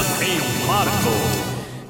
Em. 0.00 0.40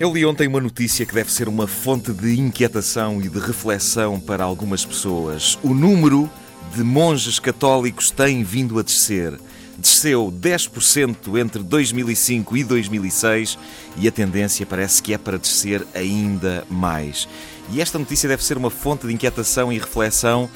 Eu 0.00 0.12
li 0.12 0.24
ontem 0.24 0.48
uma 0.48 0.60
notícia 0.60 1.04
que 1.04 1.14
deve 1.14 1.30
ser 1.30 1.46
uma 1.46 1.66
fonte 1.66 2.10
de 2.10 2.40
inquietação 2.40 3.20
e 3.20 3.28
de 3.28 3.38
reflexão 3.38 4.18
para 4.18 4.42
algumas 4.42 4.84
pessoas. 4.84 5.58
O 5.62 5.74
número 5.74 6.28
de 6.74 6.82
monges 6.82 7.38
católicos 7.38 8.10
tem 8.10 8.42
vindo 8.42 8.78
a 8.78 8.82
descer. 8.82 9.38
Desceu 9.78 10.32
10% 10.32 11.38
entre 11.38 11.62
2005 11.62 12.56
e 12.56 12.64
2006 12.64 13.58
e 13.98 14.08
a 14.08 14.10
tendência 14.10 14.64
parece 14.64 15.02
que 15.02 15.12
é 15.12 15.18
para 15.18 15.38
descer 15.38 15.86
ainda 15.94 16.64
mais. 16.68 17.28
E 17.70 17.80
esta 17.80 17.98
notícia 17.98 18.28
deve 18.28 18.42
ser 18.42 18.56
uma 18.56 18.70
fonte 18.70 19.06
de 19.06 19.12
inquietação 19.12 19.72
e 19.72 19.78
reflexão 19.78 20.48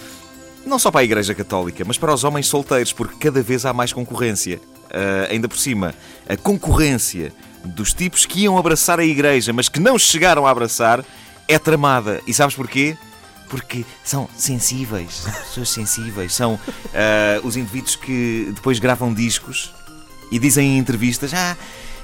não 0.66 0.78
só 0.78 0.90
para 0.90 1.02
a 1.02 1.04
Igreja 1.04 1.34
Católica, 1.34 1.84
mas 1.86 1.98
para 1.98 2.14
os 2.14 2.24
homens 2.24 2.46
solteiros, 2.46 2.92
porque 2.92 3.16
cada 3.18 3.42
vez 3.42 3.66
há 3.66 3.72
mais 3.72 3.92
concorrência. 3.92 4.60
Uh, 4.94 5.32
ainda 5.32 5.48
por 5.48 5.58
cima, 5.58 5.92
a 6.28 6.36
concorrência 6.36 7.32
dos 7.64 7.92
tipos 7.92 8.24
que 8.24 8.42
iam 8.42 8.56
abraçar 8.56 9.00
a 9.00 9.04
Igreja, 9.04 9.52
mas 9.52 9.68
que 9.68 9.80
não 9.80 9.98
chegaram 9.98 10.46
a 10.46 10.50
abraçar, 10.50 11.04
é 11.48 11.58
tramada. 11.58 12.20
E 12.28 12.32
sabes 12.32 12.54
porquê? 12.54 12.96
Porque 13.48 13.84
são 14.04 14.28
sensíveis, 14.36 15.14
são 15.14 15.32
pessoas 15.32 15.68
sensíveis, 15.70 16.32
são 16.32 16.54
uh, 16.54 17.46
os 17.46 17.56
indivíduos 17.56 17.96
que 17.96 18.52
depois 18.54 18.78
gravam 18.78 19.12
discos 19.12 19.72
e 20.30 20.38
dizem 20.38 20.76
em 20.76 20.78
entrevistas: 20.78 21.34
Ah, 21.34 21.56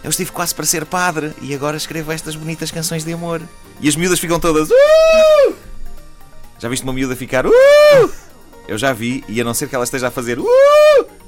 eu 0.02 0.10
estive 0.10 0.32
quase 0.32 0.54
para 0.54 0.66
ser 0.66 0.84
padre 0.84 1.32
e 1.40 1.54
agora 1.54 1.76
escrevo 1.76 2.10
estas 2.10 2.34
bonitas 2.34 2.70
canções 2.70 3.04
de 3.04 3.12
amor. 3.12 3.40
E 3.80 3.88
as 3.88 3.94
miúdas 3.94 4.18
ficam 4.18 4.40
todas. 4.40 4.68
Uh! 4.68 5.54
Já 6.58 6.68
viste 6.68 6.82
uma 6.82 6.92
miúda 6.92 7.14
ficar. 7.14 7.46
Uh! 7.46 7.50
Eu 8.68 8.78
já 8.78 8.92
vi, 8.92 9.24
e 9.28 9.40
a 9.40 9.44
não 9.44 9.54
ser 9.54 9.68
que 9.68 9.74
ela 9.74 9.84
esteja 9.84 10.08
a 10.08 10.10
fazer 10.10 10.38
uh! 10.38 10.46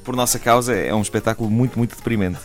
Por 0.03 0.17
nossa 0.17 0.39
causa, 0.39 0.75
é 0.75 0.95
um 0.95 1.03
espetáculo 1.03 1.51
muito, 1.51 1.79
muito 1.79 1.97
deprimente. 1.97 2.39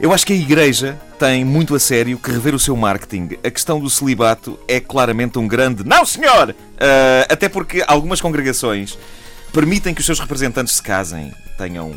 Eu 0.00 0.14
acho 0.14 0.26
que 0.26 0.32
a 0.32 0.36
Igreja 0.36 0.98
tem 1.18 1.44
muito 1.44 1.74
a 1.74 1.78
sério 1.78 2.18
que 2.18 2.30
rever 2.30 2.54
o 2.54 2.58
seu 2.58 2.74
marketing. 2.74 3.36
A 3.44 3.50
questão 3.50 3.78
do 3.78 3.90
celibato 3.90 4.58
é 4.66 4.80
claramente 4.80 5.38
um 5.38 5.46
grande. 5.46 5.84
Não, 5.84 6.06
senhor! 6.06 6.50
Uh, 6.50 7.26
até 7.28 7.50
porque 7.50 7.84
algumas 7.86 8.18
congregações 8.18 8.98
permitem 9.52 9.92
que 9.92 10.00
os 10.00 10.06
seus 10.06 10.18
representantes 10.18 10.76
se 10.76 10.82
casem, 10.82 11.34
tenham 11.58 11.94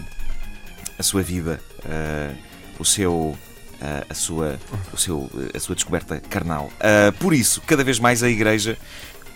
a 1.00 1.04
sua 1.04 1.22
vida, 1.22 1.62
uh, 1.86 2.36
o 2.78 2.84
seu. 2.84 3.14
Uh, 3.14 4.06
a, 4.10 4.14
sua, 4.14 4.60
o 4.94 4.98
seu, 4.98 5.30
a 5.54 5.60
sua 5.60 5.76
descoberta 5.76 6.18
carnal. 6.30 6.72
por 7.20 7.34
isso, 7.34 7.60
cada 7.68 7.84
vez 7.84 8.00
mais 8.00 8.24
a 8.24 8.30
Igreja 8.30 8.78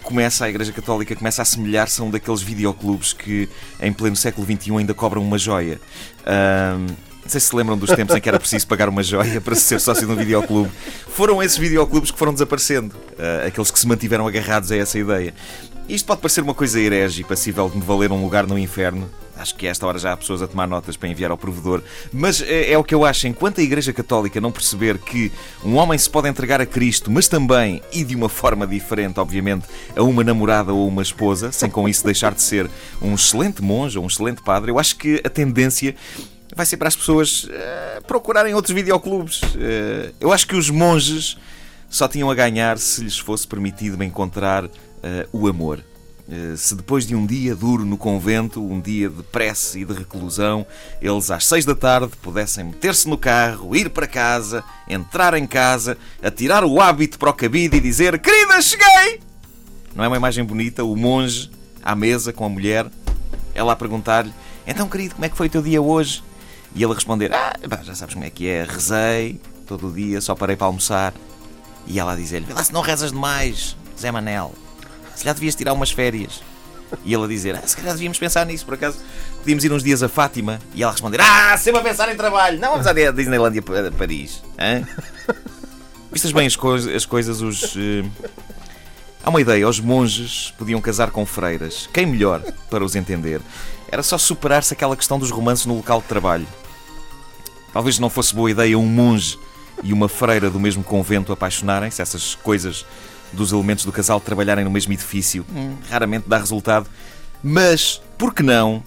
começa, 0.03 0.45
a 0.45 0.49
Igreja 0.49 0.71
Católica 0.71 1.15
começa 1.15 1.41
a 1.41 1.43
assemelhar-se 1.43 2.01
a 2.01 2.03
um 2.03 2.09
daqueles 2.09 2.41
videoclubes 2.41 3.13
que 3.13 3.49
em 3.81 3.91
pleno 3.91 4.15
século 4.15 4.45
XXI 4.45 4.77
ainda 4.77 4.93
cobram 4.93 5.21
uma 5.21 5.37
joia. 5.37 5.79
Um, 6.25 6.85
não 7.27 7.31
sei 7.31 7.41
se 7.41 7.47
se 7.47 7.55
lembram 7.55 7.77
dos 7.77 7.89
tempos 7.89 8.15
em 8.15 8.21
que 8.21 8.29
era 8.29 8.39
preciso 8.39 8.65
pagar 8.67 8.87
uma 8.87 9.03
joia 9.03 9.41
para 9.41 9.53
ser 9.53 9.81
sócio 9.81 10.07
de 10.07 10.13
um 10.13 10.15
videoclube. 10.15 10.71
Foram 11.09 11.43
esses 11.43 11.57
videoclubes 11.57 12.09
que 12.09 12.17
foram 12.17 12.31
desaparecendo, 12.31 12.95
uh, 12.95 13.47
aqueles 13.47 13.69
que 13.69 13.77
se 13.77 13.85
mantiveram 13.85 14.25
agarrados 14.25 14.71
a 14.71 14.77
essa 14.77 14.97
ideia. 14.97 15.33
Isto 15.89 16.05
pode 16.05 16.19
parecer 16.19 16.41
uma 16.41 16.53
coisa 16.53 16.81
herege 16.81 17.21
e 17.21 17.23
passível 17.23 17.69
de 17.69 17.77
me 17.77 17.83
valer 17.83 18.11
um 18.11 18.21
lugar 18.21 18.45
no 18.45 18.59
inferno. 18.59 19.09
Acho 19.37 19.55
que 19.55 19.65
a 19.65 19.69
esta 19.69 19.87
hora 19.87 19.97
já 19.97 20.11
há 20.11 20.17
pessoas 20.17 20.41
a 20.41 20.47
tomar 20.47 20.67
notas 20.67 20.97
para 20.97 21.07
enviar 21.07 21.31
ao 21.31 21.37
provedor. 21.37 21.81
Mas 22.11 22.41
é, 22.41 22.73
é, 22.73 22.77
o 22.77 22.83
que 22.83 22.93
eu 22.93 23.05
acho. 23.05 23.25
Enquanto 23.25 23.61
a 23.61 23.63
Igreja 23.63 23.93
Católica 23.93 24.41
não 24.41 24.51
perceber 24.51 24.97
que 24.97 25.31
um 25.63 25.75
homem 25.75 25.97
se 25.97 26.09
pode 26.09 26.27
entregar 26.27 26.59
a 26.59 26.65
Cristo, 26.65 27.09
mas 27.09 27.29
também, 27.29 27.81
e 27.93 28.03
de 28.03 28.17
uma 28.17 28.27
forma 28.27 28.67
diferente, 28.67 29.17
obviamente, 29.17 29.65
a 29.95 30.03
uma 30.03 30.25
namorada 30.25 30.73
ou 30.73 30.85
uma 30.85 31.01
esposa, 31.01 31.53
sem 31.53 31.69
com 31.69 31.87
isso 31.87 32.03
deixar 32.03 32.33
de 32.33 32.41
ser 32.41 32.69
um 33.01 33.15
excelente 33.15 33.61
monge 33.61 33.97
ou 33.97 34.03
um 34.03 34.07
excelente 34.07 34.41
padre, 34.41 34.71
eu 34.71 34.79
acho 34.79 34.97
que 34.97 35.21
a 35.23 35.29
tendência 35.29 35.95
vai 36.53 36.65
ser 36.65 36.75
para 36.75 36.89
as 36.89 36.97
pessoas 36.97 37.45
uh, 37.45 38.03
procurarem 38.05 38.53
outros 38.53 38.75
videoclubes. 38.75 39.41
Uh, 39.41 40.13
eu 40.19 40.33
acho 40.33 40.45
que 40.47 40.55
os 40.57 40.69
monges 40.69 41.37
só 41.89 42.07
tinham 42.09 42.29
a 42.29 42.35
ganhar 42.35 42.77
se 42.77 43.01
lhes 43.03 43.17
fosse 43.17 43.47
permitido 43.47 44.03
encontrar 44.03 44.69
o 45.31 45.47
amor. 45.47 45.83
Se 46.57 46.75
depois 46.75 47.07
de 47.07 47.15
um 47.15 47.25
dia 47.25 47.55
duro 47.55 47.85
no 47.85 47.97
convento, 47.97 48.61
um 48.61 48.81
dia 48.81 49.09
de 49.09 49.23
prece 49.23 49.79
e 49.79 49.85
de 49.85 49.93
reclusão, 49.93 50.67
eles 51.01 51.31
às 51.31 51.45
seis 51.45 51.63
da 51.63 51.73
tarde 51.73 52.11
pudessem 52.21 52.65
meter-se 52.65 53.07
no 53.07 53.17
carro, 53.17 53.73
ir 53.73 53.89
para 53.89 54.05
casa, 54.05 54.61
entrar 54.89 55.33
em 55.35 55.47
casa, 55.47 55.97
atirar 56.21 56.65
o 56.65 56.81
hábito 56.81 57.17
para 57.17 57.29
o 57.29 57.33
cabide 57.33 57.77
e 57.77 57.79
dizer: 57.79 58.19
Querida, 58.19 58.61
cheguei! 58.61 59.21
Não 59.95 60.03
é 60.03 60.07
uma 60.07 60.17
imagem 60.17 60.43
bonita? 60.43 60.83
O 60.83 60.95
monge 60.97 61.49
à 61.81 61.95
mesa 61.95 62.33
com 62.33 62.45
a 62.45 62.49
mulher, 62.49 62.85
ela 63.55 63.71
a 63.71 63.75
perguntar-lhe: 63.75 64.33
Então, 64.65 64.89
querido, 64.89 65.15
como 65.15 65.25
é 65.25 65.29
que 65.29 65.37
foi 65.37 65.47
o 65.47 65.49
teu 65.49 65.61
dia 65.61 65.81
hoje? 65.81 66.21
E 66.75 66.83
ele 66.83 66.91
a 66.91 66.95
responder: 66.95 67.33
Ah, 67.33 67.53
já 67.83 67.95
sabes 67.95 68.13
como 68.13 68.25
é 68.25 68.29
que 68.29 68.47
é, 68.47 68.65
rezei 68.65 69.39
todo 69.65 69.87
o 69.87 69.93
dia, 69.93 70.19
só 70.19 70.35
parei 70.35 70.57
para 70.57 70.67
almoçar. 70.67 71.13
E 71.87 71.99
ela 71.99 72.11
a 72.11 72.15
dizer-lhe: 72.17 72.45
Vê 72.45 72.53
lá 72.53 72.63
se 72.63 72.73
não 72.73 72.81
rezas 72.81 73.13
demais, 73.13 73.77
Zé 73.97 74.11
Manel. 74.11 74.53
Se 75.17 75.25
já 75.25 75.33
devias 75.33 75.55
tirar 75.55 75.73
umas 75.73 75.89
férias. 75.89 76.43
E 77.03 77.11
ele 77.11 77.23
a 77.23 77.27
dizer: 77.27 77.55
ah, 77.55 77.65
Se 77.65 77.75
calhar 77.75 77.93
devíamos 77.93 78.19
pensar 78.19 78.45
nisso, 78.45 78.63
por 78.63 78.75
acaso 78.75 78.99
podíamos 79.39 79.63
ir 79.63 79.71
uns 79.71 79.83
dias 79.83 80.03
a 80.03 80.07
Fátima. 80.07 80.59
E 80.75 80.83
ela 80.83 80.91
a 80.91 80.93
responder: 80.93 81.19
Ah, 81.19 81.57
sempre 81.57 81.81
a 81.81 81.83
pensar 81.83 82.13
em 82.13 82.15
trabalho. 82.15 82.59
Não 82.59 82.73
vamos 82.73 82.85
à 82.85 82.93
Disneylandia 82.93 83.63
para 83.63 83.91
Paris. 83.91 84.43
Hein? 84.59 84.85
Vistas 86.13 86.31
bem 86.31 86.45
as, 86.45 86.55
co 86.55 86.75
as 86.75 87.03
coisas, 87.03 87.41
os. 87.41 87.75
Uh... 87.75 88.07
Há 89.23 89.31
uma 89.31 89.41
ideia: 89.41 89.67
os 89.67 89.79
monges 89.79 90.53
podiam 90.55 90.79
casar 90.79 91.09
com 91.09 91.25
freiras. 91.25 91.89
Quem 91.91 92.05
melhor 92.05 92.41
para 92.69 92.85
os 92.85 92.95
entender? 92.95 93.41
Era 93.91 94.03
só 94.03 94.19
superar-se 94.19 94.71
aquela 94.71 94.95
questão 94.95 95.17
dos 95.17 95.31
romances 95.31 95.65
no 95.65 95.77
local 95.77 95.99
de 95.99 96.07
trabalho. 96.07 96.47
Talvez 97.73 97.97
não 97.97 98.09
fosse 98.09 98.35
boa 98.35 98.51
ideia 98.51 98.77
um 98.77 98.85
monge 98.85 99.39
e 99.81 99.91
uma 99.91 100.07
freira 100.07 100.51
do 100.51 100.59
mesmo 100.59 100.83
convento 100.83 101.33
apaixonarem-se, 101.33 102.03
essas 102.03 102.35
coisas 102.35 102.85
dos 103.33 103.51
elementos 103.51 103.85
do 103.85 103.91
casal 103.91 104.19
trabalharem 104.19 104.63
no 104.63 104.71
mesmo 104.71 104.93
edifício. 104.93 105.45
Hum, 105.53 105.75
raramente 105.89 106.25
dá 106.27 106.37
resultado. 106.37 106.87
Mas, 107.43 108.01
por 108.17 108.33
que 108.33 108.43
não 108.43 108.83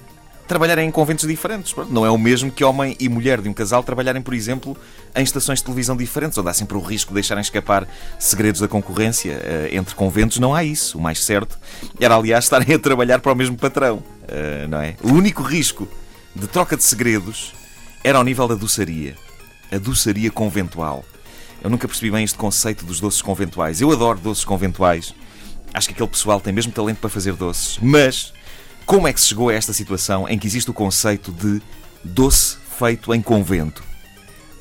trabalharem 0.50 0.88
em 0.88 0.90
conventos 0.90 1.28
diferentes? 1.28 1.72
Não 1.88 2.04
é 2.04 2.10
o 2.10 2.18
mesmo 2.18 2.50
que 2.50 2.64
homem 2.64 2.96
e 2.98 3.08
mulher 3.08 3.40
de 3.40 3.48
um 3.48 3.52
casal 3.52 3.84
trabalharem, 3.84 4.20
por 4.20 4.34
exemplo, 4.34 4.76
em 5.14 5.22
estações 5.22 5.60
de 5.60 5.64
televisão 5.64 5.96
diferentes, 5.96 6.36
onde 6.38 6.48
há 6.48 6.52
sempre 6.52 6.76
o 6.76 6.80
risco 6.80 7.10
de 7.10 7.14
deixarem 7.14 7.40
escapar 7.40 7.86
segredos 8.18 8.60
da 8.60 8.66
concorrência. 8.66 9.40
Eh, 9.44 9.70
entre 9.72 9.94
conventos 9.94 10.38
não 10.40 10.52
há 10.52 10.64
isso. 10.64 10.98
O 10.98 11.00
mais 11.00 11.22
certo 11.22 11.56
era, 12.00 12.16
aliás, 12.16 12.44
estarem 12.46 12.74
a 12.74 12.78
trabalhar 12.80 13.20
para 13.20 13.32
o 13.32 13.36
mesmo 13.36 13.56
patrão. 13.56 14.02
Eh, 14.26 14.66
não 14.68 14.80
é? 14.80 14.96
O 15.04 15.12
único 15.12 15.40
risco 15.44 15.86
de 16.34 16.48
troca 16.48 16.76
de 16.76 16.82
segredos 16.82 17.52
era 18.02 18.18
ao 18.18 18.24
nível 18.24 18.48
da 18.48 18.56
doçaria. 18.56 19.14
A 19.70 19.78
doçaria 19.78 20.32
conventual. 20.32 21.04
Eu 21.62 21.68
nunca 21.68 21.86
percebi 21.86 22.10
bem 22.10 22.24
este 22.24 22.38
conceito 22.38 22.84
dos 22.84 23.00
doces 23.00 23.20
conventuais. 23.20 23.80
Eu 23.80 23.90
adoro 23.90 24.18
doces 24.18 24.44
conventuais. 24.44 25.14
Acho 25.74 25.88
que 25.88 25.94
aquele 25.94 26.08
pessoal 26.08 26.40
tem 26.40 26.52
mesmo 26.52 26.72
talento 26.72 26.98
para 26.98 27.10
fazer 27.10 27.34
doces. 27.34 27.78
Mas 27.82 28.32
como 28.86 29.06
é 29.06 29.12
que 29.12 29.20
se 29.20 29.28
chegou 29.28 29.50
a 29.50 29.54
esta 29.54 29.72
situação 29.72 30.28
em 30.28 30.38
que 30.38 30.46
existe 30.46 30.70
o 30.70 30.74
conceito 30.74 31.30
de 31.32 31.60
doce 32.02 32.56
feito 32.78 33.14
em 33.14 33.20
convento? 33.20 33.84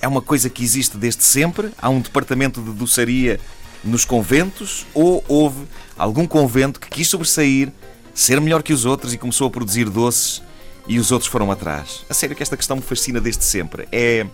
É 0.01 0.07
uma 0.07 0.22
coisa 0.22 0.50
que 0.50 0.63
existe 0.63 0.98
desde 0.98 1.24
sempre? 1.24 1.72
Há 1.81 1.90
um 1.90 2.01
departamento 2.01 2.62
de 2.62 2.72
doçaria 2.72 3.40
nos 3.84 4.04
conventos? 4.04 4.86
Ou 4.94 5.24
houve 5.28 5.66
algum 5.98 6.28
convento 6.28 6.80
que 6.80 6.90
quis 6.90 7.07
sobressair, 7.07 7.72
ser 8.13 8.40
melhor 8.42 8.62
que 8.62 8.74
os 8.74 8.86
outros 8.86 9.13
e 9.13 9.18
começou 9.18 9.48
a 9.48 9.50
produzir 9.50 9.90
doces 9.90 10.42
e 10.88 11.00
os 11.00 11.12
outros 11.12 11.31
foram 11.31 11.50
atrás? 11.50 12.06
A 12.10 12.13
sério 12.13 12.36
que 12.36 12.44
esta 12.44 12.57
questão 12.57 12.75
me 12.75 12.84
fascina 12.84 13.22
desde 13.22 13.44
sempre. 13.44 13.88
É 13.92 14.28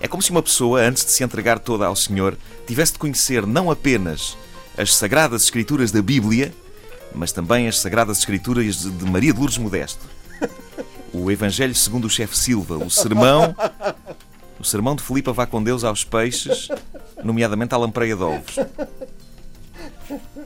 é 0.00 0.06
como 0.06 0.22
se 0.22 0.30
uma 0.30 0.42
pessoa, 0.42 0.80
antes 0.80 1.04
de 1.04 1.10
se 1.10 1.24
entregar 1.24 1.58
toda 1.58 1.86
ao 1.86 1.96
Senhor, 1.96 2.36
tivesse 2.66 2.92
de 2.92 2.98
conhecer 2.98 3.46
não 3.46 3.70
apenas 3.70 4.36
as 4.76 4.94
sagradas 4.94 5.42
escrituras 5.42 5.90
da 5.90 6.00
Bíblia, 6.00 6.54
mas 7.14 7.32
também 7.32 7.66
as 7.66 7.78
sagradas 7.78 8.18
escrituras 8.18 8.82
de 8.82 9.04
Maria 9.04 9.32
de 9.32 9.38
Lourdes 9.38 9.58
Modesto. 9.58 10.06
O 11.12 11.30
Evangelho 11.30 11.74
segundo 11.74 12.04
o 12.04 12.10
chefe 12.10 12.36
Silva, 12.36 12.76
o 12.76 12.90
sermão, 12.90 13.56
o 14.60 14.64
sermão 14.64 14.94
de 14.94 15.02
Filipa 15.02 15.32
vá 15.32 15.46
com 15.46 15.62
Deus 15.62 15.82
aos 15.82 16.04
peixes, 16.04 16.68
nomeadamente 17.24 17.74
à 17.74 17.78
lampreia 17.78 18.14
de 18.14 18.22
ovos. 18.22 18.56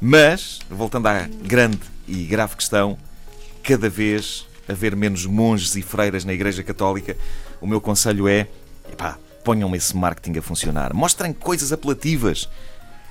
Mas, 0.00 0.60
voltando 0.70 1.08
à 1.08 1.28
grande 1.42 1.80
e 2.08 2.24
grave 2.24 2.56
questão, 2.56 2.96
cada 3.62 3.88
vez 3.88 4.46
haver 4.68 4.96
menos 4.96 5.26
monges 5.26 5.76
e 5.76 5.82
freiras 5.82 6.24
na 6.24 6.32
Igreja 6.32 6.62
Católica, 6.62 7.16
o 7.60 7.66
meu 7.66 7.80
conselho 7.80 8.26
é, 8.26 8.48
epá, 8.90 9.18
ponham 9.42 9.74
esse 9.74 9.96
marketing 9.96 10.38
a 10.38 10.42
funcionar. 10.42 10.94
Mostrem 10.94 11.32
coisas 11.32 11.72
apelativas. 11.72 12.48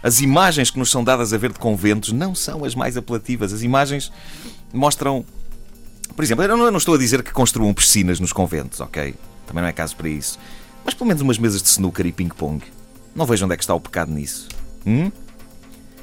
As 0.03 0.19
imagens 0.19 0.71
que 0.71 0.79
nos 0.79 0.89
são 0.89 1.03
dadas 1.03 1.31
a 1.33 1.37
ver 1.37 1.51
de 1.51 1.59
conventos 1.59 2.11
não 2.11 2.33
são 2.33 2.65
as 2.65 2.73
mais 2.73 2.97
apelativas. 2.97 3.53
As 3.53 3.61
imagens 3.61 4.11
mostram. 4.73 5.23
Por 6.15 6.23
exemplo, 6.23 6.43
eu 6.43 6.57
não, 6.57 6.77
estou 6.77 6.95
a 6.95 6.97
dizer 6.97 7.23
que 7.23 7.31
construam 7.31 7.73
piscinas 7.73 8.19
nos 8.19 8.33
conventos, 8.33 8.79
ok? 8.79 9.15
Também 9.45 9.61
não 9.61 9.69
é 9.69 9.71
caso 9.71 9.95
para 9.95 10.09
isso. 10.09 10.37
Mas 10.83 10.93
pelo 10.93 11.07
menos 11.07 11.21
umas 11.21 11.37
mesas 11.37 11.61
de 11.61 11.69
snooker 11.69 12.05
e 12.05 12.11
ping-pong. 12.11 12.63
Não 13.15 13.25
vejo 13.25 13.45
onde 13.45 13.53
é 13.53 13.57
que 13.57 13.63
está 13.63 13.73
o 13.73 13.79
pecado 13.79 14.11
nisso. 14.11 14.47
Hum? 14.85 15.11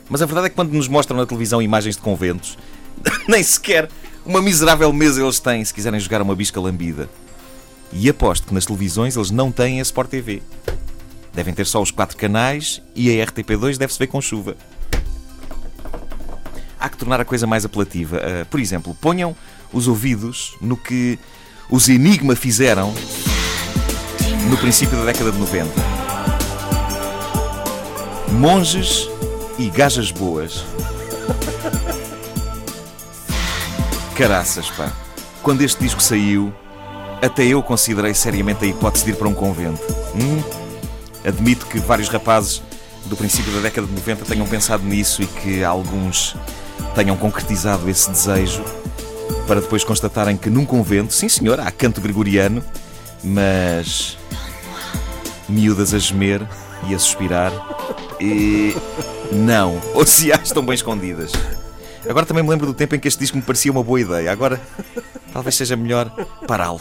Mas 0.08 0.22
a 0.22 0.26
verdade 0.26 0.46
é 0.46 0.50
que 0.50 0.56
quando 0.56 0.72
nos 0.72 0.88
mostram 0.88 1.16
na 1.16 1.26
televisão 1.26 1.60
imagens 1.60 1.96
de 1.96 2.02
conventos, 2.02 2.56
nem 3.28 3.42
sequer 3.42 3.88
uma 4.24 4.40
miserável 4.42 4.92
mesa 4.92 5.22
eles 5.22 5.40
têm 5.40 5.64
se 5.64 5.72
quiserem 5.72 5.98
jogar 5.98 6.22
uma 6.22 6.34
bisca 6.34 6.60
lambida. 6.60 7.08
E 7.92 8.08
aposto 8.08 8.46
que 8.46 8.54
nas 8.54 8.66
televisões 8.66 9.16
eles 9.16 9.30
não 9.30 9.50
têm 9.50 9.80
a 9.80 9.82
Sport 9.82 10.10
TV. 10.10 10.42
Devem 11.32 11.54
ter 11.54 11.66
só 11.66 11.80
os 11.80 11.90
quatro 11.90 12.16
canais 12.16 12.82
e 12.94 13.10
a 13.10 13.26
RTP2 13.26 13.76
deve-se 13.76 13.98
ver 13.98 14.08
com 14.08 14.20
chuva. 14.20 14.56
Há 16.78 16.88
que 16.88 16.96
tornar 16.96 17.20
a 17.20 17.24
coisa 17.24 17.46
mais 17.46 17.64
apelativa. 17.64 18.18
Uh, 18.18 18.46
por 18.46 18.60
exemplo, 18.60 18.96
ponham 19.00 19.34
os 19.72 19.88
ouvidos 19.88 20.56
no 20.60 20.76
que 20.76 21.18
os 21.70 21.88
Enigma 21.88 22.34
fizeram 22.36 22.94
no 24.48 24.56
princípio 24.56 24.96
da 24.98 25.04
década 25.04 25.32
de 25.32 25.38
90. 25.38 25.70
Monges 28.32 29.08
e 29.58 29.68
gajas 29.68 30.10
boas. 30.10 30.64
Caraças, 34.16 34.70
pá. 34.70 34.92
Quando 35.42 35.62
este 35.62 35.82
disco 35.82 36.02
saiu, 36.02 36.52
até 37.22 37.44
eu 37.44 37.62
considerei 37.62 38.14
seriamente 38.14 38.64
a 38.64 38.68
hipótese 38.68 39.04
de 39.04 39.10
ir 39.10 39.14
para 39.16 39.28
um 39.28 39.34
convento. 39.34 39.80
Hum? 40.14 40.42
Admito 41.24 41.66
que 41.66 41.78
vários 41.78 42.08
rapazes 42.08 42.62
do 43.06 43.16
princípio 43.16 43.52
da 43.52 43.60
década 43.60 43.86
de 43.86 43.92
90 43.92 44.24
tenham 44.24 44.46
pensado 44.46 44.84
nisso 44.84 45.22
e 45.22 45.26
que 45.26 45.64
alguns 45.64 46.36
tenham 46.94 47.16
concretizado 47.16 47.88
esse 47.88 48.10
desejo 48.10 48.62
para 49.46 49.60
depois 49.60 49.82
constatarem 49.82 50.36
que 50.36 50.50
num 50.50 50.64
convento, 50.64 51.12
sim 51.12 51.28
senhor, 51.28 51.58
há 51.58 51.70
canto 51.70 52.00
gregoriano, 52.00 52.62
mas 53.24 54.18
miúdas 55.48 55.94
a 55.94 55.98
gemer 55.98 56.46
e 56.86 56.94
a 56.94 56.98
suspirar 56.98 57.52
e 58.20 58.76
não, 59.32 59.80
ou 59.94 60.06
se 60.06 60.32
há 60.32 60.36
estão 60.36 60.64
bem 60.64 60.74
escondidas. 60.74 61.32
Agora 62.08 62.26
também 62.26 62.42
me 62.42 62.50
lembro 62.50 62.66
do 62.66 62.74
tempo 62.74 62.94
em 62.94 63.00
que 63.00 63.08
este 63.08 63.20
disco 63.20 63.36
me 63.36 63.42
parecia 63.42 63.72
uma 63.72 63.82
boa 63.82 64.00
ideia. 64.00 64.30
Agora 64.30 64.60
talvez 65.38 65.54
seja 65.54 65.76
melhor 65.76 66.10
pará-lo. 66.48 66.80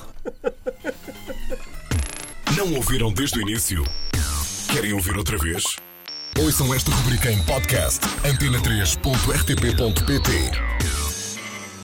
Não 2.55 2.73
ouviram 2.73 3.13
desde 3.13 3.37
o 3.37 3.41
início? 3.43 3.85
Querem 4.73 4.93
ouvir 4.93 5.15
outra 5.15 5.37
vez? 5.37 5.75
Ouçam 6.39 6.73
esta 6.73 6.89
rubrica 6.89 7.31
em 7.31 7.37
podcast 7.43 8.03
antena3.rtp.pt 8.23 11.06